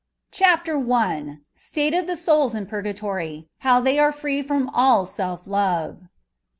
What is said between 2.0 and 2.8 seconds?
THE SOULS IN